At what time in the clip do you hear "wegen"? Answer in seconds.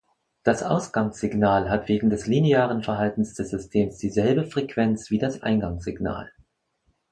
1.87-2.09